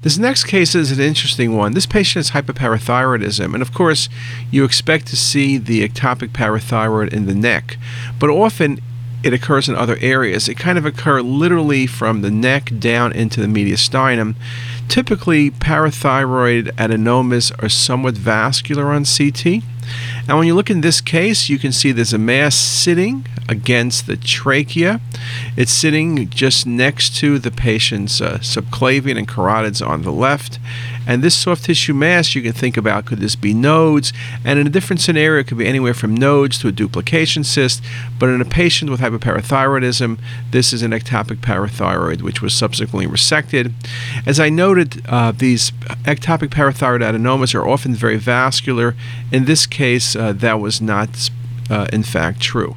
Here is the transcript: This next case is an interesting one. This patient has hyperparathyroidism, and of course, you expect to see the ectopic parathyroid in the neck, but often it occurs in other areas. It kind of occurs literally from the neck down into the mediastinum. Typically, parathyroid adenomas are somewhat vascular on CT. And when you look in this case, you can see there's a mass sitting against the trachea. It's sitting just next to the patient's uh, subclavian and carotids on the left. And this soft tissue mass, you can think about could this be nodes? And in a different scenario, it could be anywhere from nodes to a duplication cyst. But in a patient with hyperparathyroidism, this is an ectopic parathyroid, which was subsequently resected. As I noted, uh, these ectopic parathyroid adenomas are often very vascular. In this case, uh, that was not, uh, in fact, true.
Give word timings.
This 0.00 0.18
next 0.18 0.44
case 0.44 0.74
is 0.74 0.92
an 0.92 1.00
interesting 1.00 1.56
one. 1.56 1.72
This 1.72 1.86
patient 1.86 2.28
has 2.28 2.42
hyperparathyroidism, 2.42 3.54
and 3.54 3.62
of 3.62 3.72
course, 3.72 4.10
you 4.50 4.62
expect 4.62 5.06
to 5.06 5.16
see 5.16 5.56
the 5.56 5.88
ectopic 5.88 6.28
parathyroid 6.32 7.14
in 7.14 7.24
the 7.24 7.34
neck, 7.34 7.78
but 8.18 8.28
often 8.28 8.78
it 9.24 9.32
occurs 9.32 9.70
in 9.70 9.74
other 9.74 9.96
areas. 10.02 10.50
It 10.50 10.58
kind 10.58 10.76
of 10.76 10.84
occurs 10.84 11.24
literally 11.24 11.86
from 11.86 12.20
the 12.20 12.30
neck 12.30 12.70
down 12.78 13.14
into 13.14 13.40
the 13.40 13.46
mediastinum. 13.46 14.34
Typically, 14.86 15.50
parathyroid 15.50 16.72
adenomas 16.72 17.50
are 17.62 17.70
somewhat 17.70 18.18
vascular 18.18 18.92
on 18.92 19.06
CT. 19.06 19.62
And 20.28 20.36
when 20.36 20.46
you 20.46 20.54
look 20.54 20.68
in 20.68 20.82
this 20.82 21.00
case, 21.00 21.48
you 21.48 21.58
can 21.58 21.72
see 21.72 21.90
there's 21.90 22.12
a 22.12 22.18
mass 22.18 22.54
sitting 22.54 23.26
against 23.48 24.06
the 24.06 24.16
trachea. 24.16 25.00
It's 25.56 25.72
sitting 25.72 26.28
just 26.28 26.66
next 26.66 27.16
to 27.16 27.38
the 27.38 27.50
patient's 27.50 28.20
uh, 28.20 28.38
subclavian 28.38 29.16
and 29.16 29.26
carotids 29.26 29.86
on 29.86 30.02
the 30.02 30.12
left. 30.12 30.58
And 31.06 31.22
this 31.22 31.34
soft 31.34 31.64
tissue 31.64 31.94
mass, 31.94 32.34
you 32.34 32.42
can 32.42 32.52
think 32.52 32.76
about 32.76 33.06
could 33.06 33.20
this 33.20 33.36
be 33.36 33.54
nodes? 33.54 34.12
And 34.44 34.58
in 34.58 34.66
a 34.66 34.70
different 34.70 35.00
scenario, 35.00 35.40
it 35.40 35.46
could 35.46 35.58
be 35.58 35.66
anywhere 35.66 35.94
from 35.94 36.14
nodes 36.14 36.58
to 36.58 36.68
a 36.68 36.72
duplication 36.72 37.44
cyst. 37.44 37.82
But 38.18 38.28
in 38.28 38.40
a 38.40 38.44
patient 38.44 38.90
with 38.90 39.00
hyperparathyroidism, 39.00 40.18
this 40.50 40.72
is 40.72 40.82
an 40.82 40.90
ectopic 40.90 41.36
parathyroid, 41.36 42.22
which 42.22 42.42
was 42.42 42.52
subsequently 42.52 43.06
resected. 43.06 43.72
As 44.26 44.38
I 44.38 44.50
noted, 44.50 45.02
uh, 45.06 45.32
these 45.32 45.70
ectopic 46.04 46.48
parathyroid 46.48 47.00
adenomas 47.00 47.54
are 47.54 47.66
often 47.66 47.94
very 47.94 48.16
vascular. 48.16 48.94
In 49.32 49.46
this 49.46 49.66
case, 49.66 50.14
uh, 50.14 50.32
that 50.32 50.60
was 50.60 50.80
not, 50.80 51.30
uh, 51.70 51.86
in 51.92 52.02
fact, 52.02 52.40
true. 52.40 52.76